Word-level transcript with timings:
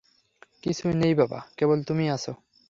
কিছু 0.63 0.85
নেই 1.01 1.13
বাবা, 1.13 1.39
কেবল 1.57 1.79
তুমি 1.83 2.05
আছ। 2.09 2.25